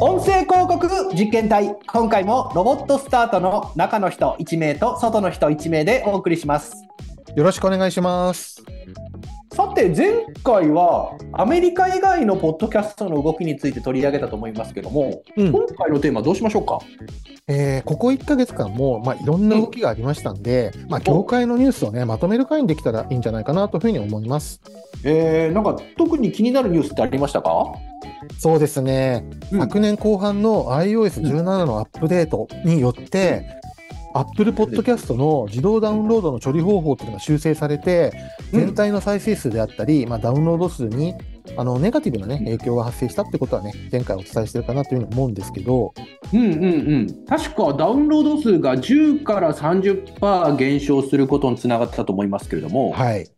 [0.00, 1.76] 音声広告実験隊。
[1.86, 6.74] 今回もロボットスタートの中の人1名と外の人1名でお送りします。
[7.34, 8.62] よろしくお願いします。
[9.52, 15.52] さて前回はアメリカ以外のポッドキャストの動きについて取り上げたと思いますけども、うん。
[15.52, 16.78] 今回のテーマどうしましょうか？
[17.48, 24.60] えーここ1ヶ月間も、まあ、いろんな動きがありましたんで、まあ、業界のニュースをね、まとめる会にできたらいいんじゃないかなというふうに思います。
[25.04, 27.74] えー、なんか特に気になるニュースってありましたか、
[28.38, 29.60] そうですね、うん。
[29.60, 33.46] 昨年後半の iOS17 のアップデートによって、
[34.14, 38.12] Apple Podcast の自動ダウンロードの処理方法っていうのが修正されて、
[38.52, 38.60] うん。
[38.60, 41.14] 全体の再生数であったり、まあ、ダウンロード数に
[41.56, 45.92] あのネガティブな、ね、影響が発生したってことはね、前回お伝えしてるかなというふうに思うんですけど、
[46.32, 46.68] うんうんう
[47.00, 47.24] ん。
[47.26, 53.28] 確かダウンロード数が10から30%減少することにつながったと思いますけれども、はい。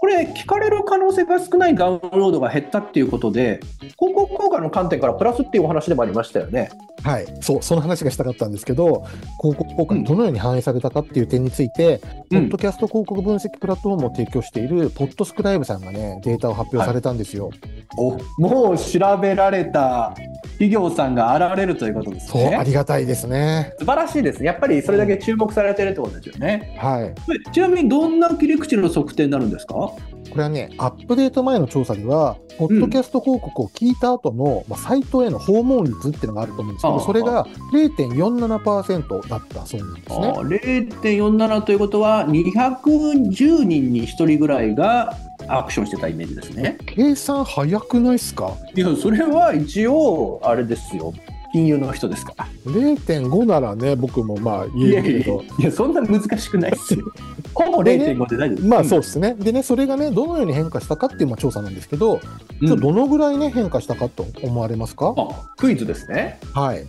[0.00, 3.58] これ聞かれる可能性が少ないダウンロードが減ったっていうことで
[3.98, 4.27] 広告
[4.58, 6.70] 効果の観点からプラスっていうお話でもありましたよね。
[7.02, 9.06] はい、そう、その話がしたかったんですけど、
[9.40, 17.50] 広告効果にどのように反映されたかっていう点について、うんポッドキャスト広告分析プラットフォームを提供しているポッドスクライブさんがね、データを発表されたんですよ。
[17.96, 20.14] おもう調べられた
[20.58, 22.64] 企業さんが現れるということですそう、あね。
[22.66, 23.74] りがたいですね。
[23.78, 24.46] 素晴らしいですね。
[24.46, 26.76] やっぱりそれだけ注目されてるってことですよね。
[26.78, 27.14] はい。
[27.52, 29.74] ちなみにどんな切り口の測定になるんですか？
[29.74, 40.28] これはね、アップデート前の調査では、ポッドキャスト広告を聞いた後の、まあ、サイトへの訪問率っていうのがあると思うんですけど、それが0.47%だったそうなんですね。
[40.28, 45.16] あ0.47ということは210人に1人ぐらいが
[45.48, 46.78] アクションしてたイメージですね。
[46.86, 48.52] 計算早くないっすか？
[48.74, 51.12] いやそれは一応あれですよ
[51.52, 52.46] 金融の人ですから。
[52.66, 55.36] ?0.5 ならね、僕もまあ言えるけど。
[55.36, 57.06] やいやそんな難しくないですよ。
[57.54, 58.66] ほぼ0.5で大丈夫です。
[58.68, 59.34] まあそうですね。
[59.38, 66.38] でね、それがね、どのように変化したかっていうまあ調査なんですけど、ちょっとどのぐらいね、変化したかと思われますか、あクイズですね。
[66.52, 66.84] はい。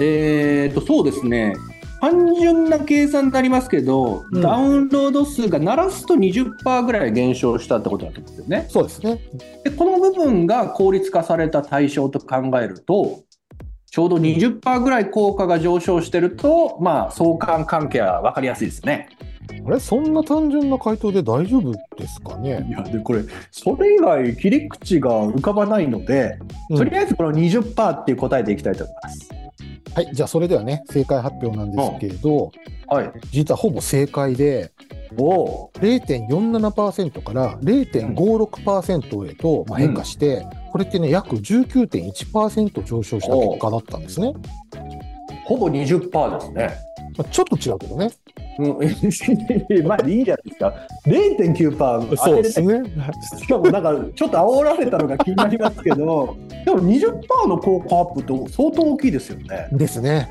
[0.00, 1.54] えー、とそうですね。
[2.02, 8.66] 単純な計算になりますけど、うんダウンロード数が鳴らすと20%ぐらい減少したってことだと思うんですよね。
[8.68, 9.20] そうですね。
[9.62, 13.20] でこの部分が効率化された対象と考えると
[13.88, 19.08] ちょうど20%ぐらい効果が上昇してると、まあ、相関関係は分かりやすいですね。
[19.64, 19.78] あれ？
[19.78, 26.36] そんな単純な回答で大丈夫ですかね、いやでこれそれ以外切り口が浮かばないので、
[26.68, 29.31] うんとりあえずこの20%っていう答えでいきたいと思います。
[29.94, 30.10] はい。
[30.12, 32.50] じゃあそれではね、正解発表なんですけれど、
[32.88, 34.70] はい、実はほぼ正解で、
[35.18, 44.32] お0.47%から0.56%へとまあ変化して、これってね、約19.1%上昇した結果だったんですね。
[45.44, 46.70] ほぼ20%ですね。
[47.18, 48.10] まあ、ちょっと違うけどね。
[48.58, 50.74] うん、まあいいじゃないですか
[51.06, 52.82] ？0.9%そうですね。
[53.38, 59.68] しかもなんかちょっと煽られたのが気になりますけど でも20%の効果アップって相当大きいですよね。
[59.72, 60.28] ですね。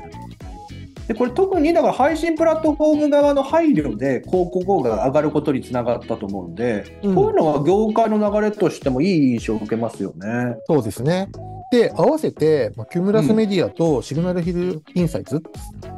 [1.08, 10.56] でこれ特にだから配信プラットフォーム側の配慮で広告効果が上がることにつながったと思うんで、うんこういうのは業界の流れとしてもいい印象を受けますよね。
[10.66, 11.28] そうですね。
[11.72, 15.42] で、合わせて、まあ、キュムラスメディアとシグナルヒルインサイツうん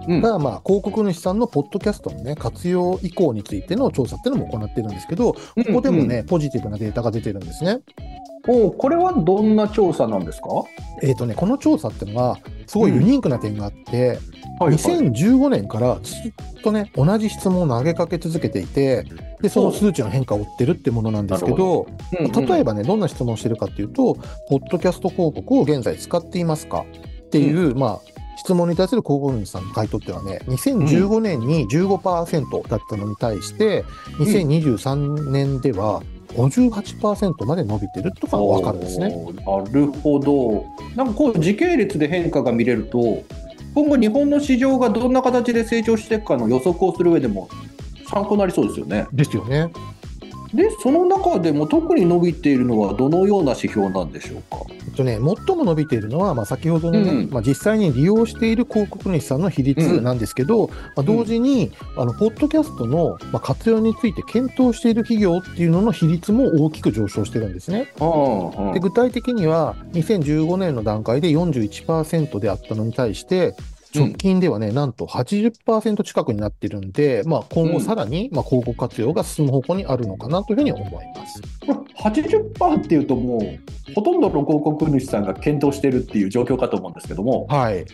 [0.09, 5.41] が、まあ、広告主さんのポッドキャストのね、活用以降についての調査っていうのも行ってるんですけど、こ
[5.75, 7.81] こでもね、ポジティブなデータが出てるんですね。
[8.47, 10.49] おこれはどんな調査なんですか、
[11.03, 14.19] えっ、とね、この調査っていうのは、すごいユニークな点があって、はい
[14.61, 19.05] 2015年からずっとね、同じ質問を投げかけ続けていて、
[19.43, 21.87] で、その数値の変化を追ってるってものなんですけど、
[22.19, 22.47] うんうん。
[22.47, 24.15] 例えばね、どんな質問をしてるかっていうと、
[24.49, 26.85] ポッドキャスト広告を現在使っていますか
[27.27, 33.85] っていう、まあ、質問に対する広告主さんの回答っていうのはね、2015年に15%だったのに対して、
[34.19, 36.03] 2023年では
[36.35, 39.09] 58%まで伸びてるとかわかるんですね。
[39.09, 40.65] なるほど。
[40.97, 43.23] なんかこう時系列で変化が見れると、
[43.75, 47.49] 今後日本の市場がどんな形で成長していくかの予測をする上でも
[48.09, 49.07] 参考になりそうですよね。
[49.13, 49.71] ですよね。
[50.55, 54.59] で、その中でも特に伸びているのはどのような指標なんでしょうか？
[54.71, 67.93] えっとね、最も伸びているのは、まあ、先ほどのね、うんまあ、実際に利用している広告主さんの比率なんですけど、まあ、同時に、あのポッドキャストの、まあ、活用について検討している企業っていうのの比率も大きく上昇してるんですね。
[67.99, 73.55] あで具体的には2015年の段階で41%であったのに対して
[73.95, 81.41] 直近ではね、なんと80%近くになってるんで、まあ、今後さらに、まあ、広告活用が進む方向にあるのかなというふうに思います。
[81.67, 81.75] これ
[82.11, 87.85] 80%っていうともうほとんどの広告主さんが検討しているっていう状況かと思うんですけどもはい。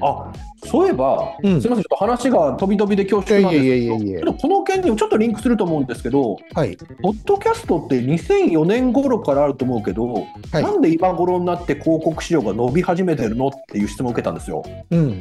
[0.00, 0.32] あ
[0.66, 6.76] そういえば、うんすみません、ちょっと話が飛び飛びで恐縮なんですけど、この件にもちょっとリンクすると思うんですけど、はい。
[7.02, 10.12] ポッドキャストって2004年頃からあると思うけど、
[10.52, 14.62] はいなんで今頃になって広告市場が伸び始めてるのっていう質問を受けたんですよ。
[14.90, 15.20] うん。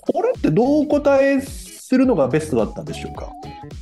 [0.00, 1.40] これってどうお答え
[1.90, 3.32] するのがベストだったんでしょうか？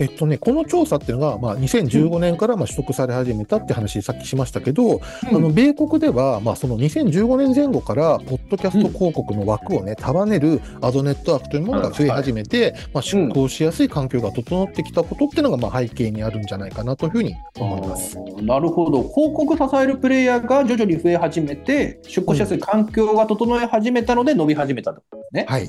[0.00, 18.16] えっとね、この調査っていうのが、まあ、2015年からまあ取得され始めたって話、さっきしましたけど、あの米国では、まあ、その2015年前後から、ポッドキャスト広告の枠をね、束ねるアドネットワークというものが増え始めて、まあ、出向しやすい環境が整ってきたことっていうのが、まあ、背景にあるんじゃないかなというふうに思います。
[18.16, 25.02] あーなるほど広告支えるプレイヤーが徐々に増え始めて出向しやすい環境が整え始めたので伸び始めたと、
[25.32, 25.68] ねはい。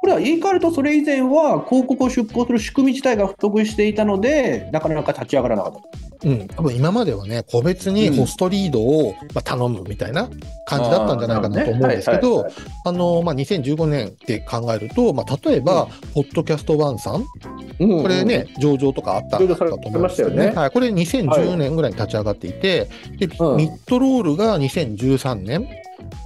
[0.00, 6.10] これは言い換えるとそれ以前は広告を出向する仕組み自体が不足していたのでなかなか立ち上がらなかった。
[6.22, 10.28] うん、多分今まではね、個別にホストリードを、まあ、頼むみたいな
[10.66, 12.46] 感じだったんじゃないかなと思うんですけど、
[12.84, 17.24] あの、まあ、2015年って考えると、まあ、例えば、ポッドキャストワンさん、
[17.78, 20.50] これね、上場とかあった上場されかと思うんですよね。
[20.50, 23.56] はい、これ2010年ぐらいに立ち上がっていて、でうん。
[23.56, 25.66] ミッドロールが2013年、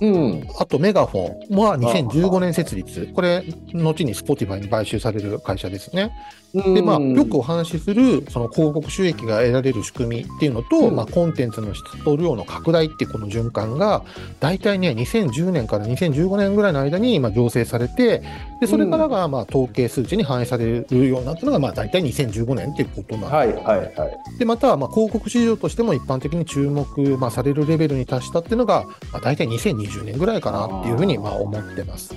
[0.00, 3.08] うんあとメガフォンは2015年設立。
[3.14, 6.12] これ、後に Spotify に買収される会社ですね。
[6.54, 10.96] で、まあ、よくお話しする、その広告収益が得られる仕組みっていうのと、うん。
[10.96, 14.04] まあ、コンテンツの質と量の拡大っていうこの循環が、
[14.38, 18.22] 大体ね、2010年から2015年ぐらいの間に、まあ、醸成されて、
[18.60, 24.38] で、それからが、まあ、統計数値に反映されるようになったのが、まあ、大体2015年っていうことなんはいはいはい。
[24.38, 32.14] で、また、まあ、広告市場としても一般的に注目、まあ、されるレベルに達したっていうのが、まあ、大体2020年ぐらいかなっていうふうに、まあ、思ってます。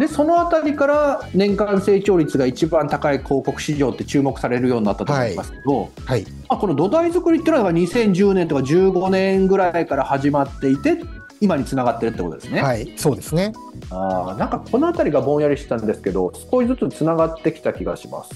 [0.00, 6.22] でそのあたりから年間成長率が一番高い広告市場って注目されるようになったと思いますけど、はい。
[6.48, 10.96] まあ、この土台作りっていうのが2010年とか15年ぐらいから始まっていて
[11.42, 12.62] 今につながってるってことですね。
[12.62, 12.94] はい。
[12.96, 13.52] そうですね。
[13.90, 18.32] あーなんかこの辺りがぼんやりしてたんですけど少しずつつながってきた気がします。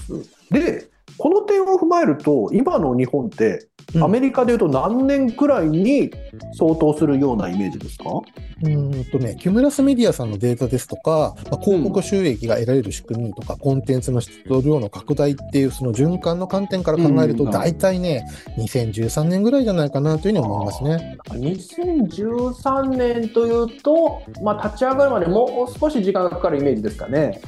[0.51, 6.11] でこの点を踏まえると今の日本ってうんアメリカでいうと何年くらいに
[6.57, 18.25] 相当するようなイメージですか、うーんとね、キュムラスメディアさんのデータですとか、まあ、広告収益が得られる仕組みとか、コンテンツの質と量の拡大っていう、その循環の観点から考えると、うん大体ね、
[18.57, 21.17] 2013年ぐらいじゃないかなというふうに思いますね。
[21.29, 27.39] 2013年というと、まあ、立ち上がるまでもう少し時間がかかるイメージですかね。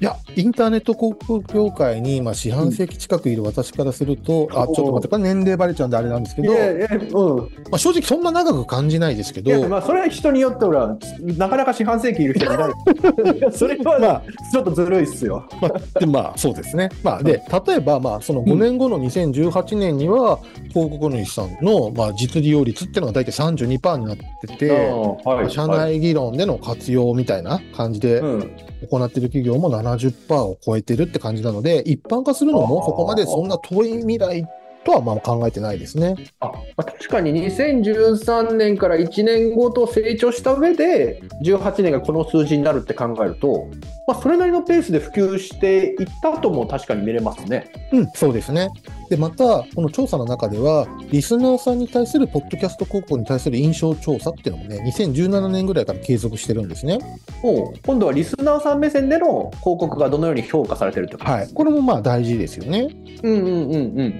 [0.00, 12.72] いや、インターネット広告業界に、まあ、四半世紀近くいる私からすると、あ、ちょっと待って、これ年齢バレちゃうんであれなんですけど、いやいやうん、まあ、正直そんな長く感じないですけど、まあ、それは人によってはなかなか四半世紀いる人いない。
[13.52, 14.22] それは、まあ。
[14.52, 15.44] ちょっとずるいっすよ。
[15.60, 16.88] まあ、でまあそうですね。
[17.02, 20.38] まあ、で例えば、まあ、その5年後の2018年には、
[20.70, 25.50] 広告主さんの、まあ、実利用率っていうのが大体32%になってて、はい。
[25.50, 28.50] 社内議論での活用みたいな感じでうん。
[28.90, 34.44] 行っている企業も70%を超えてるって感じなので、一般化するのもそこまでそんな遠い未来
[34.84, 36.14] とはまあ考えてないですね。
[36.40, 43.68] あまあ、確かに2013年から1年ごと成長した上で18年がこの数字になるって考えると、
[44.06, 47.70] まあ、それなりのペースで普及していったとも確かに見れますね。
[47.92, 48.68] うん、そうですね。
[49.14, 56.98] で、また、この調査の中では、リスナーさんに対するポッドキャスト広告に対する印象調査っていうのもね、2017年ぐらいから継続してるんですね。
[57.44, 61.48] もう今度はリスナーさん目線での広告がどのように評価されてるってことはい。
[61.54, 62.88] これもまあ大事ですよね。
[63.22, 64.14] うんうんうんうん。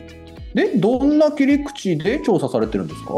[0.55, 3.15] で、どんな切り口で調査されてるんですか？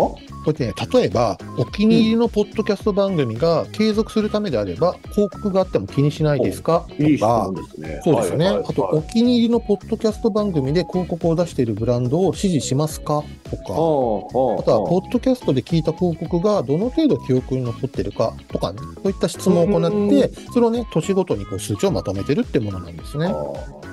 [0.47, 6.87] これね、例えば、お気に入りのポッドキャスト番組が継続するためであれば、広告があっても気にしないですか？
[7.01, 8.01] いい質とか問、ですね。
[8.05, 8.45] そうですね。
[8.45, 13.25] はいはいあと、お気に入りのポッドキャスト番組で広告を出しているブランドを支持しますか？
[13.51, 18.33] とか、あとは、ポッドキャストで聞いた広告がどの程度記憶に残ってるか？
[18.47, 23.35] とかね、そういった質問を行って、それをね、年ごとにこう数値をまとめてるってものなんですね。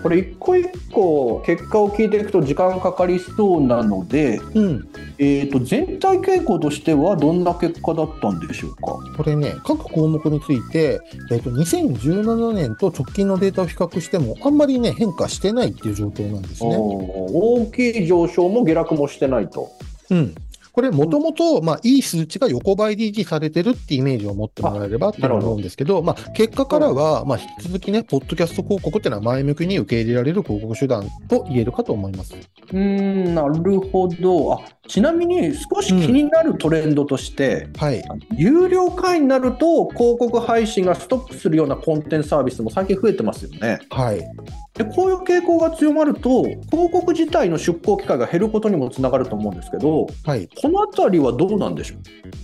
[0.04, 4.88] これ一個一個結果を聞いていくと時間かかりそうなので、うん。
[5.18, 8.98] えー、と全体傾向としてはどんな結果だったんでしょうか？
[9.18, 11.00] これね、各項目について、
[11.32, 16.76] えっ、と、2017年と直近のデータを比較しても、あんまりね、変化してないっていう状況なんですね。
[16.78, 19.70] 大きい上昇も下落もしてないと。
[20.10, 20.36] うん。
[20.74, 32.34] これ、もともと、まあ、いい数値が横ばいで維持されてるってイメージを持ってもらえればって思うんですけど、まあ、結果からは、まあ、引き続きね、ポッドキャスト広告っていうのは前向きに受け入れられる広告手段と言えるかと思います。
[32.34, 38.04] うーんなるほどあちなみに少し気になるトレンドとして、はい。
[38.36, 43.80] 有料会員になると広告配信がストップするようなコンテンツサービスも最近増えてますよね。
[43.92, 44.26] はい。
[44.74, 50.50] でこういう傾向が強まると広告自体の出稿機会が減ることにもつながると思うんですけどはい。
[50.60, 51.98] このあたりはどうなんでしょう？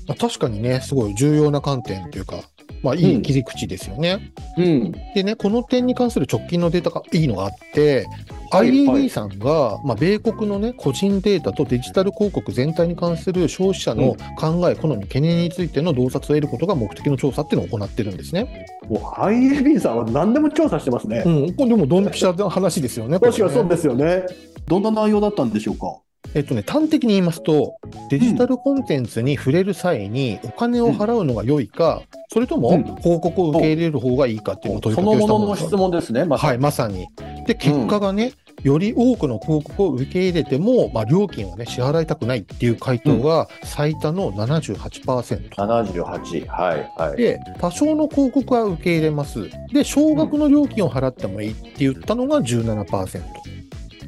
[0.07, 2.37] まあ、確かにね、すごい重要な観点というか、
[2.83, 4.31] まあ、いい切り口ですよね。
[4.57, 4.91] うん。
[5.15, 8.07] でね、この点に関する直近のデータがいいのがあって、
[8.51, 18.65] IAB さんが、まあ、米国のね、個人データとデジタル広告全体に関する消費者の考え、好み、懸念についての洞察を得ることが目的の調査っていうのを行ってるんですね。
[18.89, 21.23] もう IAB さんは何でも調査してますね。
[21.25, 23.19] うん、これでもドンピシャな話ですよね。
[23.19, 24.25] 確かにそうですよね。
[24.67, 25.99] どんな内容だったんでしょうか？
[26.35, 27.77] えっとね、端的に言いますと、
[28.09, 36.25] デジタルコンテンツに触れる際にお金を払うのが良いか、それともうん広告を受け入れる方がいいかっていうのを問いそかけをしたのもののものです質問ですね。
[36.25, 37.07] まさはい、まさに。
[37.47, 45.49] で、結果がね、より多くの広告を受け入れても、まあ、料金をね、支払いたくないっていう回答が最多の78%。
[45.49, 46.47] 78。
[46.47, 47.17] はいはい。
[47.17, 49.49] で、多少の広告は受け入れます。
[49.71, 53.21] で、少額の料金を払ってもいいって言ったのが17%。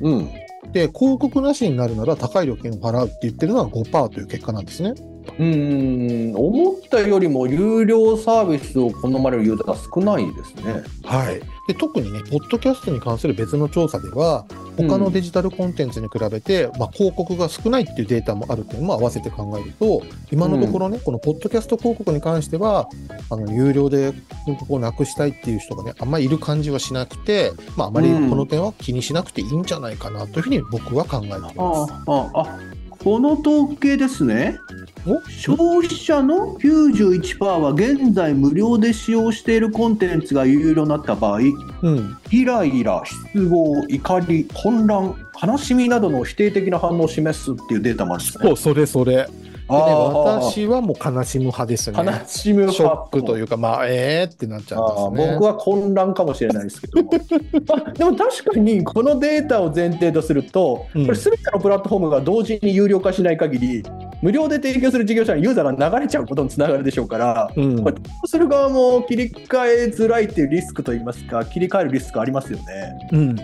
[0.02, 0.30] うん。
[0.72, 4.94] で、広告なしになるなら高い料金を払うって言ってるのは5%という結果なんですね。
[5.38, 10.84] うーん、思ったよりも有料サービスを好まれるユーザーが少ないですね。
[11.04, 11.40] はい。
[11.68, 14.46] で、特にね、ポッドキャストに関する別の調査では、
[14.78, 20.02] 他のデジタルコンテンツに比べて、まあ、広告が少ないっていうデータもあるっていうのも合わせて考えると、
[20.32, 22.88] 今のところね、このポッドキャスト広告に関しては、
[23.30, 24.14] あの、有料で
[24.46, 31.58] 広告をなくしたいっていう人がね、あんまりいる感じはしなくて、まあ、あまりこの点は気にしなくていいんじゃないかなというふうに僕は考えています。
[31.58, 32.60] ああ、あ、
[33.04, 34.60] この統計ですね。
[35.06, 35.22] お？
[35.30, 42.18] 消費者の91%は現在無料で使用しているコンテンツが有料になった場合、うん。
[42.32, 48.46] イライラ、失望、怒り、混乱、悲しみなどの否定的な反応を示すっていうデータもあるんですね。
[48.46, 49.28] そう、それそれ。
[49.72, 51.98] で私はもう悲しむ派ですね。
[51.98, 55.34] 悲しむショックというか、まあ、えーってなっちゃうんですね。
[55.34, 57.12] 僕は混乱かもしれないですけども
[57.88, 63.84] あでも確かにこのデータを前提とすると、うんこれ全てのプラットフォームが同時に有料化しない限り
[64.22, 73.10] 無料で提供する事業者にユーザーが流れちゃうことにつながるでしょうから、うんこれ提供する側も切り替えづらいっていうリスクといいますか切り替えるリスクありますよね。
[73.12, 73.36] うん。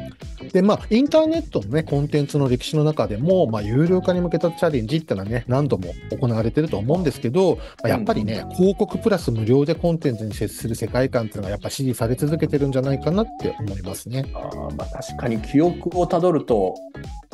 [0.52, 14.26] で、まあ、インターネットのね、コンテンツの歴史の中でも、まあ、有料化に向けたチャレンジってのはね、何度も行われてると思うんですけど、まあやっぱりね、広告プラス無料でコンテンツに接する世界観っていうのはやっぱ支持され続けてるんじゃないかなって思いますね。
[14.34, 16.76] あーまあ確かに記憶をたどると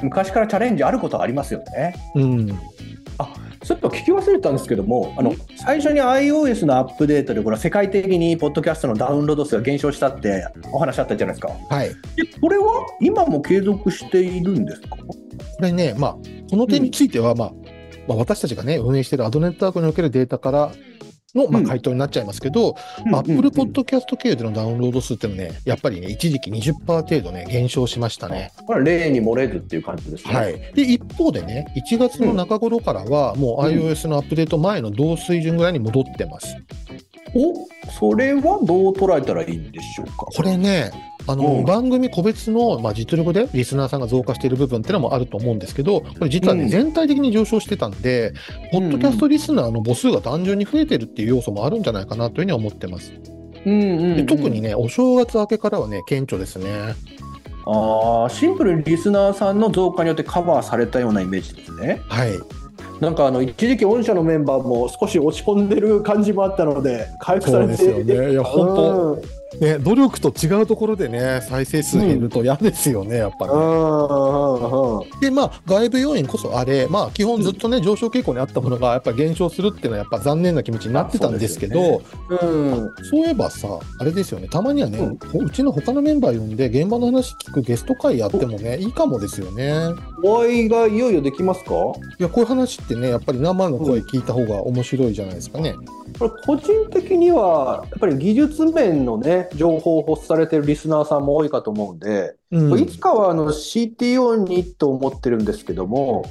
[0.02, 1.96] 昔からチャレンジあることはありますよね。
[2.16, 2.60] うん。
[3.62, 11.54] ちょっと聞き忘れたんですけども、あの最初に iOS のアップデートで、これは世界的にポッドキャストのダウンロード数が減少したってお話あったじゃないですか。
[11.70, 11.90] はい。
[11.90, 11.96] で
[12.42, 14.90] これは今も継続しているんですか？
[14.98, 15.16] こ
[15.62, 16.18] れね、まあ、
[16.50, 17.54] この点については、まあ、
[18.08, 20.72] まあ、私たちがね、運営しているアドネットワークにおけるデータから
[21.36, 22.76] の、まあ、うん回答になっちゃいますけど、
[23.14, 28.52] アップルポッドキャスト経由でのダウンロード数っていうのはね、やっぱりね、一時期20%程度ね、減少しましたね。
[28.66, 30.34] これは例に漏れずっていう感じですね。
[30.34, 30.60] はい。
[30.74, 36.56] で、一方でね、1月の中頃からは、もう iOS のアップデート前の同水準ぐらいに戻ってます。
[37.36, 40.28] おそれはどう捉えたらいいんでしょうか？
[40.36, 40.92] これね、
[41.28, 48.34] あの、うん番組個別の、まあ、実力でリスナーさんが増加している部分っていうのもあると思うんですけど、これ実はね、うん全体的に上昇してたんで、
[48.72, 53.14] ポッドキャストリスナーの母数が単純に増えてるっていう要素もあるんじゃないかなというふうに思ってます。
[53.66, 56.96] うんうんうんで特にね、お正月明けからはね、顕著ですね。
[57.66, 62.02] あーシンプルにリスナーさんの増加によってカバーされたようなイメージですね。
[62.10, 62.32] はい。
[63.00, 69.22] なんかあの一時期御社のメンバーも少し落ち込んでる感じもあったので回復されてそうですよねいや本当うん
[69.60, 73.54] ね、努力と違うところでね、再生数減ると嫌ですよね、やっぱね。
[73.54, 75.20] うんうんうん。
[75.20, 82.92] で、まあ、外部要因こそあれ、まあ、基本ずっとね、上昇傾向にあったものが、やっぱり減少するっていうのは、やっぱ残念な気持ちになってたんですけど、そううん。
[83.10, 83.68] そういえばさ、
[84.00, 84.98] あれですよね、たまにはね、
[85.34, 85.46] うん。
[85.46, 89.74] うちの他のメンバー呼んで、現場の話聞くゲスト会やってもね、いいかもですよね。
[90.24, 91.70] お会いがいよいよできますか？
[91.74, 95.76] こいや、こういう話ってね、やっぱり生の声聞いた方が面白いじゃないですかね。
[96.20, 102.80] れ個人的にはやっぱり技術面のね情報を欲されてるリスナーさんも多いかと思うんで、うん。
[102.80, 106.26] いつかはあの CTO にと思ってるんですけども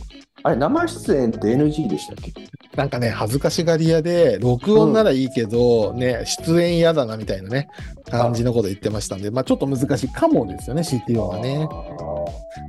[0.45, 2.33] あれ生出演って NG でしたっけ？
[2.77, 7.69] なんかね、恥ずかしがり屋で、録音ならいいけど、ね、出演嫌だなみたいなね、
[8.11, 11.69] 感じのこと言ってましたんで、まあちょっと難しいかもですよね、CTO はね。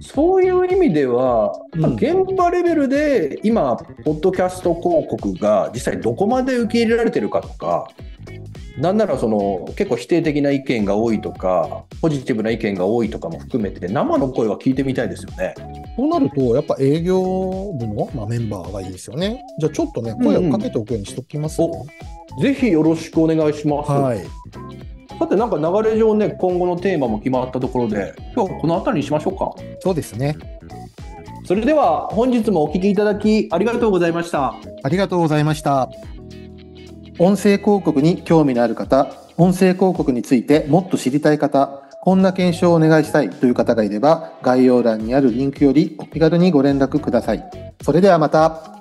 [0.01, 1.93] そういう意味では、うん。
[1.95, 7.87] 現場レベルで今、ポッドキャスト広告が実際どこまで受け入れられてるかとか、
[8.77, 15.53] なんならその結構否定的な意見が多いとか、ポジティブな意見が多いとかも含めて、生の声は聞いてみたいですよね。
[15.95, 19.43] そうなると、やっぱ営業部の、まあ、メンバーがいいですよね。
[19.59, 21.85] じゃあちょっとね、声をかけておくようにしときます、お
[22.41, 23.91] ぜひよろしくお願いします。
[23.91, 24.19] はい。
[25.19, 29.51] さて、なんか流れ上ね、今後のテーマも決まったところで、今日はこの辺りにしましょうか。
[29.81, 30.35] そうですね。
[31.45, 34.55] それでは本日もお聞きいただきありがとうございました。
[34.83, 35.89] ありがとうございました。
[37.19, 47.43] 音声広告に興味のある方、音声広告についてもっと知りたい方、こんな検証をお願いしたいという方がいれば、概要欄にあるリンクよりお気軽にご連絡ください。
[47.81, 48.72] それではまた。